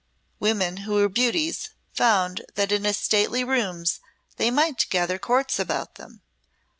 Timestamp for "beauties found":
1.09-2.43